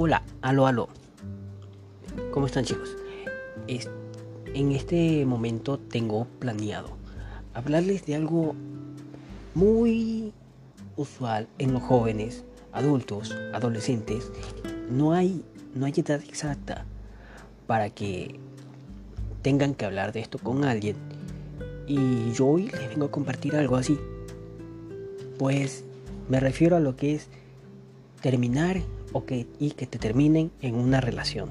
[0.00, 0.88] Hola, aló, aló.
[2.30, 2.96] ¿Cómo están chicos?
[3.66, 6.90] en este momento tengo planeado
[7.52, 8.54] hablarles de algo
[9.56, 10.32] muy
[10.94, 14.30] usual en los jóvenes, adultos, adolescentes.
[14.88, 15.44] No hay,
[15.74, 16.84] no hay edad exacta
[17.66, 18.38] para que
[19.42, 20.94] tengan que hablar de esto con alguien.
[21.88, 23.98] Y yo hoy les vengo a compartir algo así.
[25.40, 25.84] Pues
[26.28, 27.26] me refiero a lo que es
[28.20, 28.80] terminar
[29.12, 31.50] o que, y que te terminen en una relación.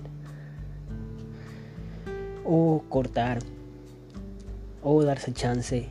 [2.46, 3.40] O cortar.
[4.84, 5.88] O darse chance.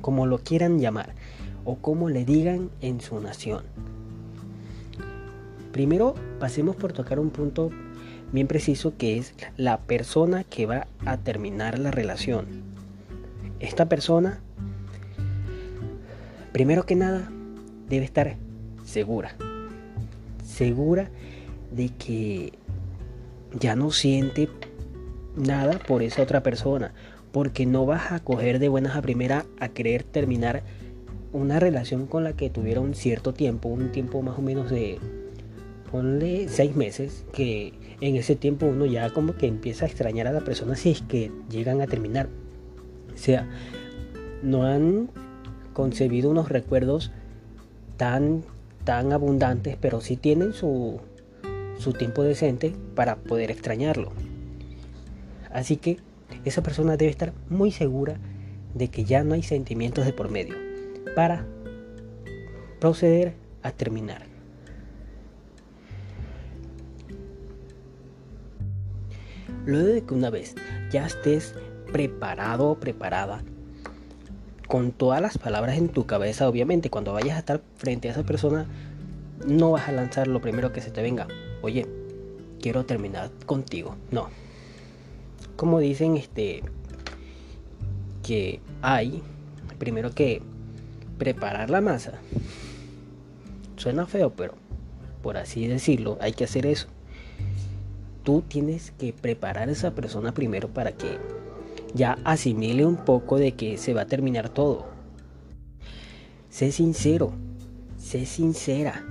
[0.00, 1.14] Como lo quieran llamar.
[1.64, 3.64] O como le digan en su nación.
[5.72, 7.70] Primero pasemos por tocar un punto
[8.32, 12.46] bien preciso que es la persona que va a terminar la relación.
[13.60, 14.40] Esta persona,
[16.52, 17.30] primero que nada,
[17.88, 18.36] debe estar
[18.84, 19.36] segura
[20.48, 21.10] segura
[21.70, 22.52] de que
[23.58, 24.48] ya no siente
[25.36, 26.92] nada por esa otra persona,
[27.32, 30.62] porque no vas a coger de buenas a primera a querer terminar
[31.32, 34.98] una relación con la que tuvieron un cierto tiempo, un tiempo más o menos de,
[35.92, 40.32] ponle seis meses, que en ese tiempo uno ya como que empieza a extrañar a
[40.32, 42.28] la persona si es que llegan a terminar.
[43.14, 43.46] O sea,
[44.42, 45.10] no han
[45.74, 47.12] concebido unos recuerdos
[47.96, 48.42] tan
[48.88, 50.98] tan abundantes, pero sí tienen su,
[51.76, 54.12] su tiempo decente para poder extrañarlo.
[55.52, 55.98] Así que
[56.46, 58.16] esa persona debe estar muy segura
[58.72, 60.54] de que ya no hay sentimientos de por medio
[61.14, 61.44] para
[62.80, 64.22] proceder a terminar.
[69.66, 70.54] Luego de que una vez
[70.90, 71.54] ya estés
[71.92, 73.42] preparado o preparada
[74.68, 78.22] con todas las palabras en tu cabeza, obviamente, cuando vayas a estar frente a esa
[78.22, 78.66] persona,
[79.46, 81.26] no vas a lanzar lo primero que se te venga.
[81.62, 81.86] Oye,
[82.60, 83.96] quiero terminar contigo.
[84.10, 84.28] No.
[85.56, 86.62] Como dicen, este,
[88.22, 89.22] que hay,
[89.78, 90.42] primero que
[91.16, 92.12] preparar la masa.
[93.76, 94.54] Suena feo, pero
[95.22, 96.88] por así decirlo, hay que hacer eso.
[98.22, 101.18] Tú tienes que preparar a esa persona primero para que
[101.94, 104.86] ya asimile un poco de que se va a terminar todo.
[106.50, 107.32] Sé sincero,
[107.96, 109.04] sé sincera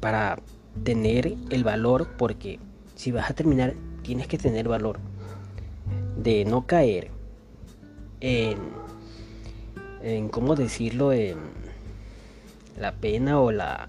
[0.00, 0.38] para
[0.84, 2.58] tener el valor, porque
[2.94, 4.98] si vas a terminar, tienes que tener valor
[6.16, 7.10] de no caer
[8.20, 8.58] en,
[10.02, 11.38] en ¿cómo decirlo?, en
[12.78, 13.88] la pena o la,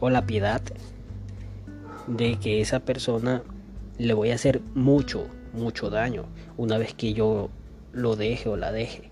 [0.00, 0.62] o la piedad
[2.06, 3.42] de que esa persona
[3.98, 7.50] le voy a hacer mucho, mucho daño una vez que yo
[7.92, 9.10] lo deje o la deje.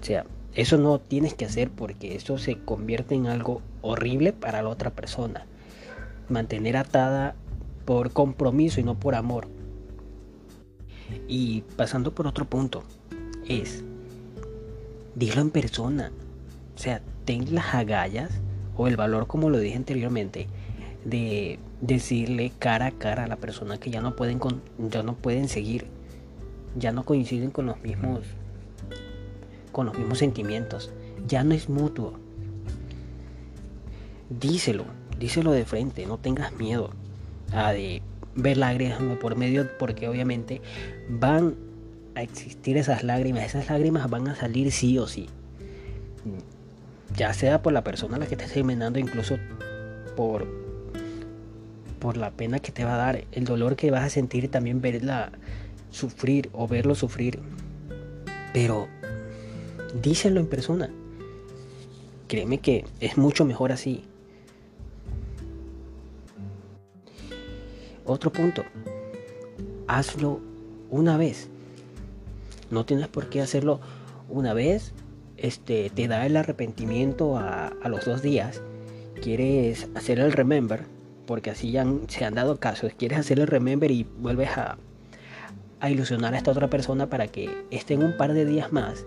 [0.00, 4.62] O sea, eso no tienes que hacer porque eso se convierte en algo horrible para
[4.62, 5.46] la otra persona.
[6.28, 7.36] Mantener atada
[7.84, 9.48] por compromiso y no por amor.
[11.26, 12.82] Y pasando por otro punto,
[13.46, 13.84] es,
[15.14, 16.12] dilo en persona.
[16.74, 18.30] O sea, ten las agallas
[18.76, 20.48] o el valor, como lo dije anteriormente,
[21.04, 25.14] de decirle cara a cara a la persona que ya no pueden con, ya no
[25.14, 25.86] pueden seguir,
[26.76, 28.20] ya no coinciden con los mismos
[29.72, 30.90] con los mismos sentimientos,
[31.26, 32.14] ya no es mutuo.
[34.28, 34.84] Díselo,
[35.20, 36.90] díselo de frente, no tengas miedo
[37.52, 38.02] a de
[38.34, 40.60] ver lágrimas por medio porque obviamente
[41.08, 41.54] van
[42.14, 45.28] a existir esas lágrimas, esas lágrimas van a salir sí o sí.
[47.16, 49.38] Ya sea por la persona a la que estés terminando, incluso
[50.16, 50.67] por
[51.98, 54.80] por la pena que te va a dar, el dolor que vas a sentir, también
[54.80, 55.32] verla
[55.90, 57.40] sufrir o verlo sufrir.
[58.52, 58.88] Pero
[60.02, 60.90] díselo en persona.
[62.28, 64.04] Créeme que es mucho mejor así.
[68.04, 68.64] Otro punto.
[69.86, 70.40] Hazlo
[70.90, 71.48] una vez.
[72.70, 73.80] No tienes por qué hacerlo
[74.28, 74.92] una vez.
[75.36, 78.60] Este te da el arrepentimiento a, a los dos días.
[79.22, 80.97] Quieres hacer el remember
[81.28, 81.76] porque así
[82.08, 82.92] se han dado casos.
[82.96, 84.78] Quieres hacerle remember y vuelves a,
[85.86, 89.04] ilusionar a esta otra persona para que estén un par de días más,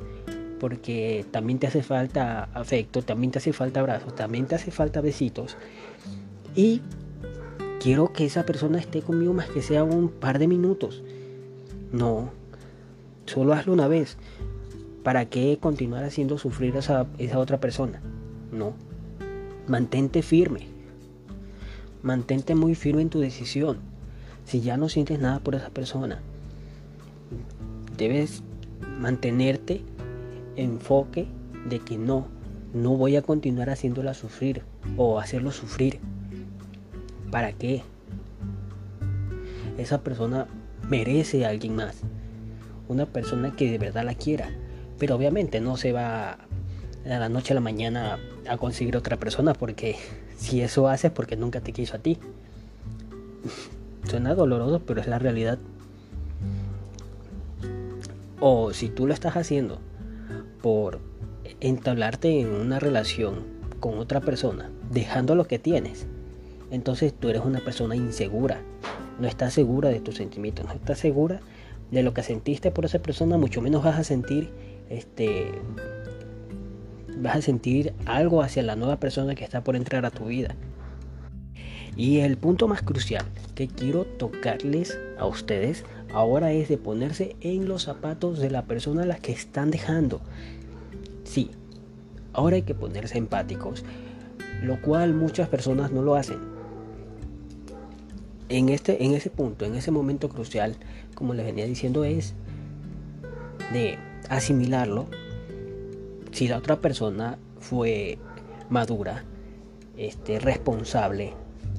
[0.60, 5.02] porque también te hace falta afecto, también te hace falta abrazos, también te hace falta
[5.02, 5.58] besitos.
[6.56, 6.82] Y
[7.80, 11.02] quiero que esa persona esté conmigo más que sea un par de minutos.
[11.92, 12.30] No,
[13.26, 14.16] solo hazlo una vez.
[15.04, 18.00] ¿Para qué continuar haciendo sufrir a esa otra persona?
[18.52, 18.76] No.
[19.68, 20.71] Mantente firme.
[22.04, 23.78] Mantente muy firme en tu decisión.
[24.46, 26.20] Si ya no sientes nada por esa persona,
[27.98, 28.44] debes
[29.00, 29.82] mantenerte
[30.56, 31.28] enfoque
[31.70, 32.28] de que no,
[32.74, 34.64] no voy a continuar haciéndola sufrir
[34.98, 36.00] o hacerlo sufrir.
[37.30, 37.84] ¿Para qué?
[39.78, 40.48] Esa persona
[40.90, 42.02] merece a alguien más.
[42.88, 44.50] Una persona que de verdad la quiera.
[44.98, 46.38] Pero obviamente no se va a
[47.06, 49.96] la noche a la mañana a conseguir otra persona porque
[50.42, 52.18] si eso hace es porque nunca te quiso a ti.
[54.10, 55.60] Suena doloroso, pero es la realidad.
[58.40, 59.80] O si tú lo estás haciendo
[60.64, 61.00] por
[61.60, 63.44] entablarte en una relación
[63.80, 66.08] con otra persona, dejando lo que tienes,
[66.72, 68.62] entonces tú eres una persona insegura.
[69.20, 71.40] No estás segura de tus sentimientos, no estás segura
[71.92, 74.50] de lo que sentiste por esa persona, mucho menos vas a sentir
[74.90, 75.52] este
[77.22, 80.56] vas a sentir algo hacia la nueva persona que está por entrar a tu vida.
[81.96, 83.26] Y el punto más crucial
[83.56, 85.84] que quiero tocarles a ustedes
[86.14, 90.22] ahora es de ponerse en los zapatos de la persona a la que están dejando.
[91.24, 91.52] Sí,
[92.34, 93.84] ahora hay que ponerse empáticos,
[94.64, 96.40] lo cual muchas personas no lo hacen.
[98.50, 100.76] En, este, en ese punto, en ese momento crucial,
[101.16, 102.34] como les venía diciendo, es
[103.72, 103.98] de
[104.30, 105.08] asimilarlo.
[106.32, 108.18] Si la otra persona fue
[108.70, 109.24] madura,
[109.98, 111.34] este, responsable,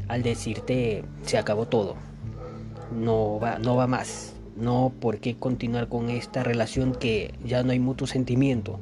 [0.08, 1.96] al decirte se acabó todo,
[2.94, 7.72] no va, no va más, no por qué continuar con esta relación que ya no
[7.72, 8.78] hay mutuo sentimiento.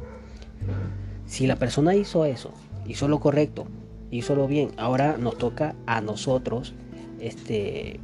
[1.27, 2.53] Si la persona hizo eso,
[2.87, 3.67] hizo lo correcto,
[4.11, 6.75] hizo lo bien, ahora nos toca a nosotros
[7.21, 8.01] este,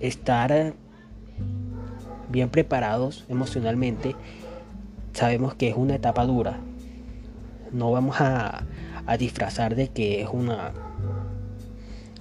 [0.00, 0.74] estar
[2.30, 4.16] bien preparados emocionalmente.
[5.12, 6.58] Sabemos que es una etapa dura.
[7.72, 8.64] No vamos a,
[9.06, 10.72] a disfrazar de que es una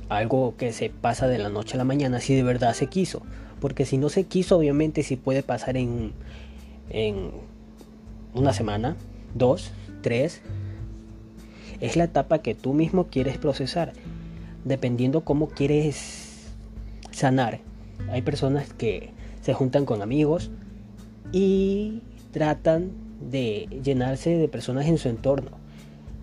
[0.09, 3.23] algo que se pasa de la noche a la mañana si de verdad se quiso.
[3.59, 6.13] Porque si no se quiso, obviamente sí puede pasar en,
[6.89, 7.31] en
[8.33, 8.95] una semana,
[9.33, 9.71] dos,
[10.01, 10.41] tres.
[11.79, 13.93] Es la etapa que tú mismo quieres procesar,
[14.63, 16.47] dependiendo cómo quieres
[17.11, 17.59] sanar.
[18.09, 19.11] Hay personas que
[19.41, 20.51] se juntan con amigos
[21.31, 22.01] y
[22.31, 25.67] tratan de llenarse de personas en su entorno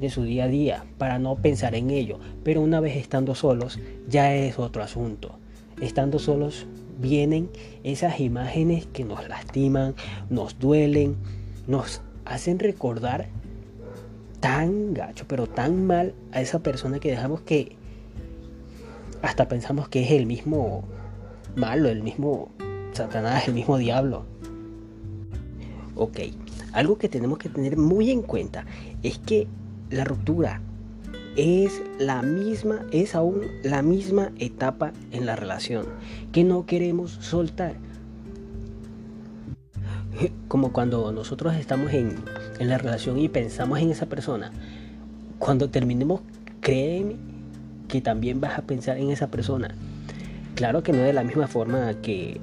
[0.00, 2.19] de su día a día para no pensar en ello.
[2.43, 5.38] Pero una vez estando solos ya es otro asunto.
[5.81, 6.67] Estando solos
[7.00, 7.50] vienen
[7.82, 9.94] esas imágenes que nos lastiman,
[10.31, 11.17] nos duelen,
[11.67, 13.29] nos hacen recordar
[14.40, 17.76] tan gacho, pero tan mal a esa persona que dejamos que
[19.23, 20.85] hasta pensamos que es el mismo
[21.56, 22.50] malo, el mismo
[22.93, 24.25] Satanás, el mismo diablo.
[25.97, 26.19] Ok,
[26.75, 28.67] algo que tenemos que tener muy en cuenta
[29.03, 29.47] es que
[29.91, 30.61] la ruptura
[31.37, 35.87] es la misma, es aún la misma etapa en la relación
[36.32, 37.76] que no queremos soltar.
[40.49, 42.17] Como cuando nosotros estamos en,
[42.59, 44.53] en la relación y pensamos en esa persona,
[45.38, 46.23] cuando terminemos,
[46.61, 47.17] créeme
[47.88, 49.75] que también vas a pensar en esa persona.
[50.55, 52.41] Claro que no de la misma forma que,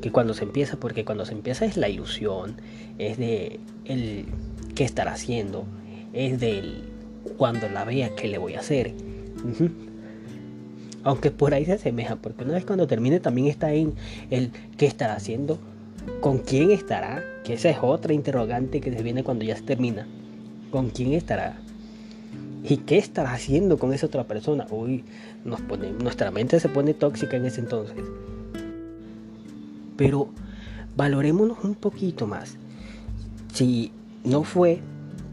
[0.00, 2.56] que cuando se empieza, porque cuando se empieza es la ilusión,
[2.98, 4.26] es de el
[4.74, 5.64] qué estar haciendo,
[6.12, 6.84] es del
[7.36, 8.94] cuando la vea qué le voy a hacer.
[11.04, 13.94] Aunque por ahí se asemeja, porque una vez cuando termine también está en
[14.30, 15.58] el qué estará haciendo,
[16.20, 20.06] con quién estará, que esa es otra interrogante que se viene cuando ya se termina.
[20.70, 21.58] ¿Con quién estará?
[22.62, 24.66] ¿Y qué estará haciendo con esa otra persona?
[24.70, 25.04] Uy,
[25.44, 27.96] nos pone, nuestra mente se pone tóxica en ese entonces.
[29.98, 30.30] Pero
[30.96, 32.56] valorémonos un poquito más.
[33.52, 33.92] Si
[34.24, 34.80] no fue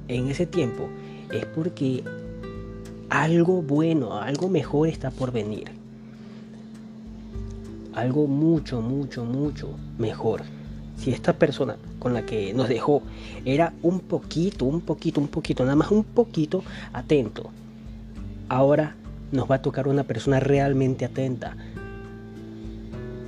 [0.09, 0.89] en ese tiempo
[1.31, 2.03] es porque
[3.09, 5.71] algo bueno, algo mejor está por venir.
[7.93, 10.41] Algo mucho, mucho, mucho mejor.
[10.97, 13.03] Si esta persona con la que nos dejó
[13.45, 17.51] era un poquito, un poquito, un poquito, nada más un poquito atento,
[18.49, 18.95] ahora
[19.31, 21.55] nos va a tocar una persona realmente atenta.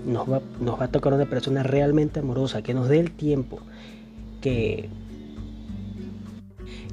[0.08, 3.60] Nos va, nos va a tocar una persona realmente amorosa, que nos dé el tiempo,
[4.42, 4.90] que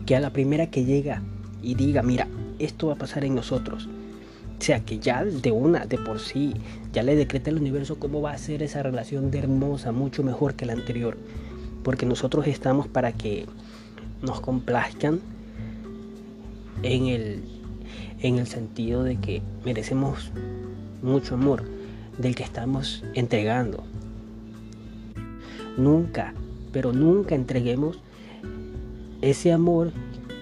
[0.04, 1.22] que a la primera que llega
[1.62, 2.28] y diga, mira,
[2.58, 3.88] esto va a pasar en nosotros,
[4.58, 6.54] o sea, que ya de una, de por sí,
[6.92, 10.54] ya le decreta el universo cómo va a ser esa relación de hermosa, mucho mejor
[10.54, 11.16] que la anterior,
[11.82, 13.46] porque nosotros estamos para que
[14.22, 15.20] nos complazcan
[16.82, 17.42] en el,
[18.20, 20.30] en el sentido de que merecemos
[21.02, 21.73] mucho amor
[22.18, 23.84] del que estamos entregando.
[25.76, 26.34] Nunca,
[26.72, 27.98] pero nunca entreguemos
[29.20, 29.92] ese amor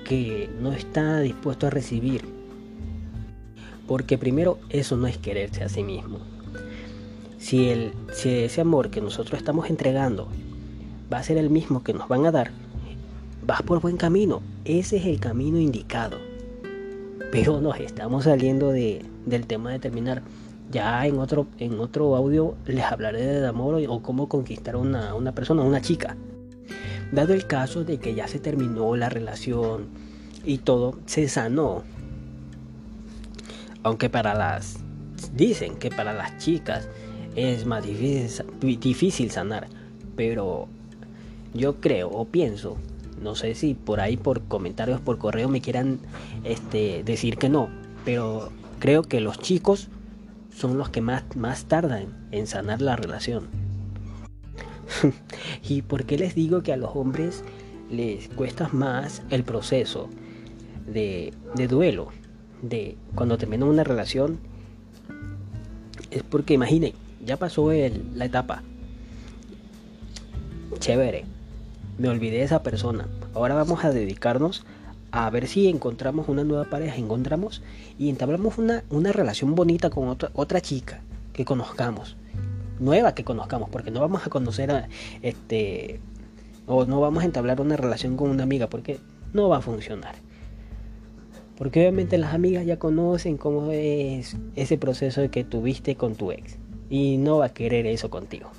[0.05, 2.23] que no está dispuesto a recibir.
[3.87, 6.19] Porque primero eso no es quererse a sí mismo.
[7.38, 10.29] Si, el, si ese amor que nosotros estamos entregando
[11.12, 12.50] va a ser el mismo que nos van a dar,
[13.47, 16.19] vas por buen camino, ese es el camino indicado.
[17.31, 20.23] Pero nos estamos saliendo de, del tema de terminar.
[20.73, 25.14] Ya en otro, en otro audio les hablaré de amor o cómo conquistar a una,
[25.14, 26.17] una persona, una chica.
[27.12, 29.88] Dado el caso de que ya se terminó la relación
[30.45, 31.83] y todo se sanó.
[33.83, 34.79] Aunque para las...
[35.35, 36.88] Dicen que para las chicas
[37.37, 38.47] es más difícil,
[38.81, 39.69] difícil sanar.
[40.17, 40.69] Pero
[41.52, 42.79] yo creo o pienso,
[43.21, 46.00] no sé si por ahí por comentarios por correo me quieran
[46.45, 47.69] este, decir que no,
[48.07, 49.88] pero creo que los chicos
[50.62, 53.49] son los que más, más tardan en sanar la relación.
[55.69, 57.42] ¿Y por qué les digo que a los hombres
[57.90, 60.09] les cuesta más el proceso
[60.87, 62.11] de, de duelo?
[62.62, 64.38] De cuando terminan una relación.
[66.12, 66.92] Es porque imaginen,
[67.26, 68.62] ya pasó la etapa.
[70.78, 71.25] Chévere.
[71.99, 73.09] Me olvidé de esa persona.
[73.35, 74.64] Ahora vamos a dedicarnos
[75.12, 77.62] a ver si encontramos una nueva pareja, encontramos
[77.99, 81.02] y entablamos una, una relación bonita con otra, otra chica
[81.35, 82.16] que conozcamos,
[82.81, 84.88] nueva que conozcamos, porque no vamos a conocer a
[85.21, 86.00] este
[86.66, 88.99] o no vamos a entablar una relación con una amiga porque
[89.35, 90.14] no va a funcionar.
[91.59, 96.57] Porque obviamente las amigas ya conocen cómo es ese proceso que tuviste con tu ex
[96.88, 98.50] y no va a querer eso contigo.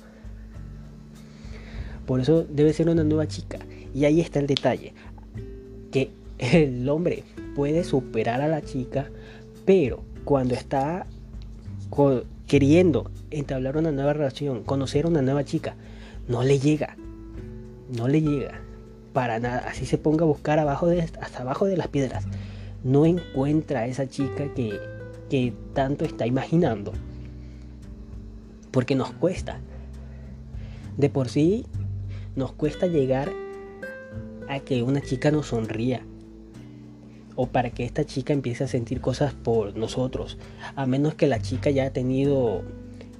[2.06, 3.58] Por eso debe ser una nueva chica.
[3.94, 4.92] Y ahí está el detalle.
[6.52, 7.24] El hombre
[7.54, 9.08] puede superar a la chica,
[9.64, 11.06] pero cuando está
[12.46, 15.74] queriendo entablar una nueva relación, conocer a una nueva chica,
[16.28, 16.96] no le llega.
[17.96, 18.60] No le llega.
[19.14, 19.64] Para nada.
[19.68, 22.26] Así se ponga a buscar abajo de, hasta abajo de las piedras.
[22.82, 24.78] No encuentra a esa chica que,
[25.30, 26.92] que tanto está imaginando
[28.70, 29.60] porque nos cuesta.
[30.98, 31.64] De por sí
[32.36, 33.32] nos cuesta llegar
[34.46, 36.04] a que una chica nos sonría
[37.36, 40.38] o para que esta chica empiece a sentir cosas por nosotros,
[40.76, 42.62] a menos que la chica ya ha tenido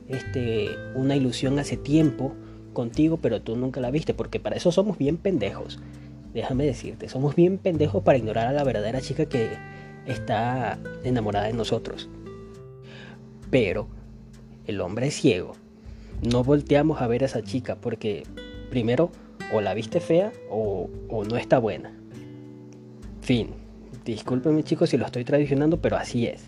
[0.08, 2.34] este una ilusión hace tiempo
[2.72, 5.80] contigo, pero tú nunca la viste, porque para eso somos bien pendejos.
[6.34, 9.50] Déjame decirte, somos bien pendejos para ignorar a la verdadera chica que
[10.06, 12.10] está enamorada de nosotros.
[13.50, 13.86] Pero
[14.66, 15.52] el hombre es ciego.
[16.22, 18.24] No volteamos a ver a esa chica porque
[18.70, 19.10] primero
[19.52, 20.88] o la viste fea o,
[21.28, 21.96] no está buena.
[23.20, 23.63] Fin.
[24.04, 26.42] Discúlpenme chicos si lo estoy tradicionando, pero así es.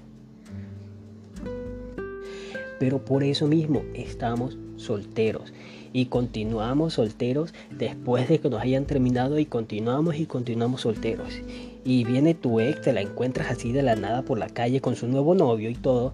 [2.79, 5.55] Pero por eso mismo estamos solteros
[5.95, 11.41] y continuamos solteros después de que nos hayan terminado y continuamos y continuamos solteros.
[11.85, 14.95] Y viene tu ex, te la encuentras así de la nada por la calle con
[14.95, 16.13] su nuevo novio y todo.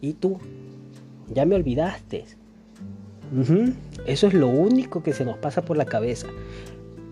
[0.00, 0.40] Y tú
[1.32, 2.24] ya me olvidaste.
[4.06, 6.26] Eso es lo único que se nos pasa por la cabeza.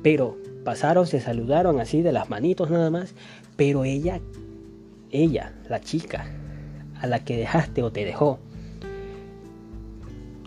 [0.02, 3.14] Pero pasaron, se saludaron así de las manitos nada más.
[3.56, 4.20] Pero ella,
[5.10, 6.26] ella, la chica
[7.00, 8.38] a la que dejaste o te dejó,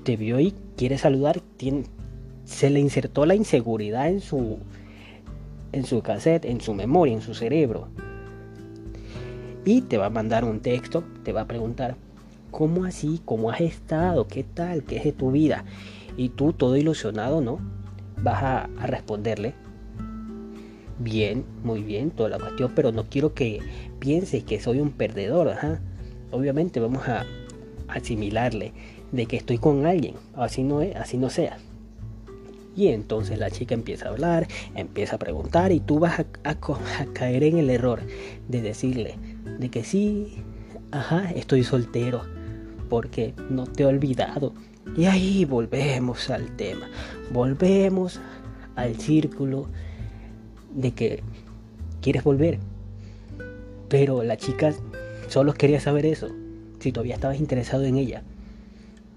[0.03, 1.41] te vio y quiere saludar,
[2.45, 4.57] se le insertó la inseguridad en su,
[5.71, 7.87] en su cassette, en su memoria, en su cerebro.
[9.65, 11.95] Y te va a mandar un texto, te va a preguntar,
[12.51, 13.21] ¿Cómo así?
[13.25, 14.27] ¿Cómo has estado?
[14.27, 14.83] ¿Qué tal?
[14.83, 15.65] ¿Qué es de tu vida?
[16.15, 17.59] Y tú, todo ilusionado, ¿no?
[18.21, 19.53] Vas a, responderle.
[20.99, 23.59] Bien, muy bien, toda la cuestión, pero no quiero que
[23.99, 25.55] pienses que soy un perdedor.
[26.31, 27.25] Obviamente vamos a
[27.87, 28.73] asimilarle
[29.11, 30.15] de que estoy con alguien.
[30.35, 31.57] Así no es, así no sea.
[32.75, 36.55] Y entonces la chica empieza a hablar, empieza a preguntar y tú vas a, a,
[37.13, 38.01] caer en el error
[38.47, 39.15] de decirle
[39.59, 40.43] de que sí,
[40.91, 42.21] ajá, estoy soltero
[42.89, 44.53] porque no te he olvidado.
[44.95, 46.87] Y ahí volvemos al tema,
[47.31, 48.19] volvemos
[48.75, 49.67] al círculo
[50.77, 51.23] de que
[52.01, 52.59] quieres volver.
[53.89, 54.73] Pero la chica
[55.27, 56.29] solo quería saber eso,
[56.79, 58.23] si todavía estabas interesado en ella.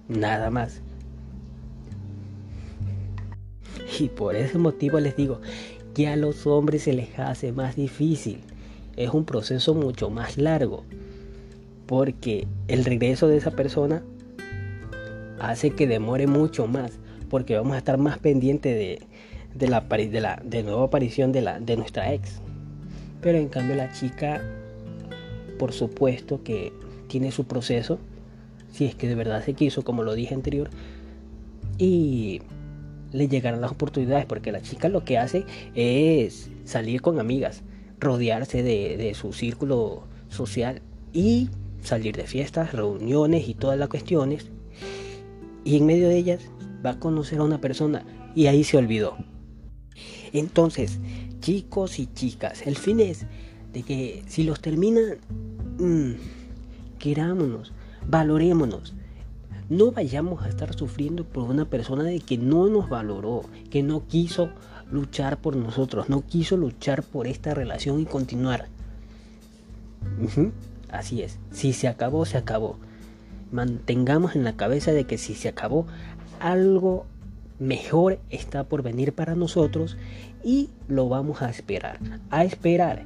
[0.09, 0.81] Nada más.
[4.01, 5.41] Y por ese motivo les digo
[5.95, 8.41] que a los hombres se les hace más difícil.
[8.97, 10.85] Es un proceso mucho más largo
[11.87, 14.03] porque el regreso de esa persona
[15.41, 16.93] hace que demore mucho más,
[17.29, 19.10] porque vamos a estar más pendientes de,
[19.55, 22.41] de, la, de, la, de nueva aparición de, la, de nuestra ex.
[23.21, 24.43] Pero en cambio la chica,
[25.59, 26.73] por supuesto que
[27.09, 27.99] tiene su proceso,
[28.73, 30.71] si es que de verdad se quiso, como lo dije anterior,
[31.77, 32.41] y
[33.13, 37.63] le llegarán las oportunidades, porque la chica lo que hace es salir con amigas,
[37.99, 40.81] rodearse de, de su círculo social
[41.13, 41.51] y
[41.83, 44.47] salir de fiestas, reuniones y todas las cuestiones.
[45.65, 46.41] Y en medio de ellas
[46.85, 48.05] va a conocer a una persona
[48.35, 49.17] y ahí se olvidó.
[50.33, 50.99] Entonces,
[51.41, 53.27] chicos y chicas, el fin es
[53.73, 55.19] de que si los terminan,
[55.79, 56.13] mmm,
[56.99, 57.73] querámonos,
[58.07, 58.95] valorémonos.
[59.69, 64.07] No vayamos a estar sufriendo por una persona de que no nos valoró, que no
[64.09, 64.51] quiso
[64.91, 68.67] luchar por nosotros, no quiso luchar por esta relación y continuar.
[70.91, 72.77] Así es, si se acabó, se acabó.
[73.53, 75.87] Mantengamos en la cabeza de que si se acabó,
[76.41, 77.07] algo
[77.61, 79.97] mejor está por venir para nosotros
[80.43, 82.01] y lo vamos a esperar.
[82.31, 83.05] A esperar.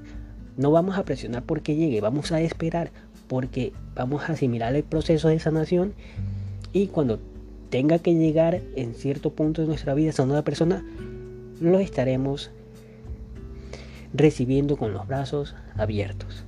[0.56, 2.92] No vamos a presionar porque llegue, vamos a esperar
[3.28, 5.94] porque vamos a asimilar el proceso de sanación
[6.72, 7.18] y cuando
[7.70, 10.84] tenga que llegar en cierto punto de nuestra vida a una persona,
[11.60, 12.52] lo estaremos
[14.12, 16.44] recibiendo con los brazos abiertos.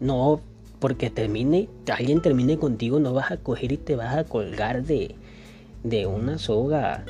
[0.00, 0.42] No
[0.84, 5.14] porque termine, alguien termine contigo, no vas a coger y te vas a colgar de,
[5.82, 7.06] de una soga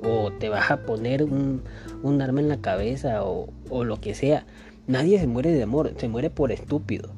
[0.00, 1.62] o te vas a poner un,
[2.04, 4.46] un arma en la cabeza o, o, lo que sea.
[4.86, 7.10] Nadie se muere de amor, se muere por estúpido.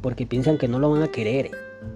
[0.00, 1.50] Porque piensan que no lo van a querer.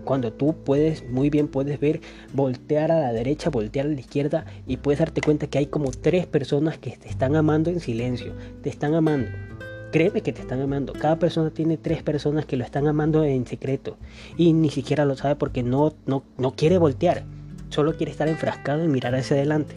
[0.05, 2.03] Cuando tú puedes, muy bien puedes ver,
[2.35, 5.91] voltear a la derecha, voltear a la izquierda y puedes darte cuenta que hay como
[5.91, 8.35] tres personas que te están amando en silencio.
[8.61, 9.31] Te están amando.
[9.91, 10.93] Créeme que te están amando.
[10.93, 13.97] Cada persona tiene tres personas que lo están amando en secreto.
[14.37, 17.25] Y ni siquiera lo sabe porque no, no, no quiere voltear.
[17.71, 19.77] Solo quiere estar enfrascado y mirar hacia adelante.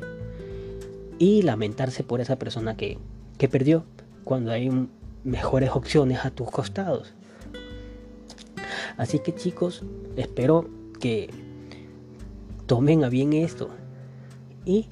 [1.18, 2.98] Y lamentarse por esa persona que,
[3.38, 3.86] que perdió.
[4.26, 4.70] Cuando hay
[5.24, 7.14] mejores opciones a tus costados.
[8.98, 9.84] Así que chicos,
[10.18, 11.30] espero que
[12.66, 13.70] tomen a bien esto.
[14.66, 14.88] Y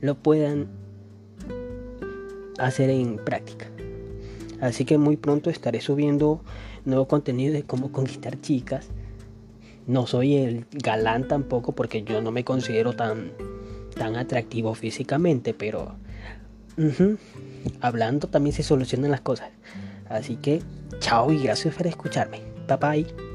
[0.00, 0.68] lo puedan
[2.58, 3.68] hacer en práctica.
[4.60, 6.42] Así que muy pronto estaré subiendo
[6.84, 8.88] nuevo contenido de cómo conquistar chicas.
[9.86, 13.32] No soy el galán tampoco porque yo no me considero tan,
[13.96, 15.96] tan atractivo físicamente, pero
[17.80, 19.50] hablando también se solucionan las cosas.
[20.08, 20.62] Así que
[20.98, 22.40] chao y gracias por escucharme.
[22.68, 23.29] Bye bye.